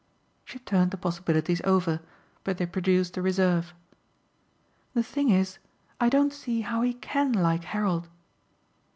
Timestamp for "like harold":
7.33-8.09